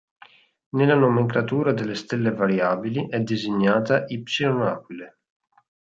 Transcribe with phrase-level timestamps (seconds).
[0.69, 5.19] Nella nomenclatura delle stelle variabili, è designata Y Aquilae.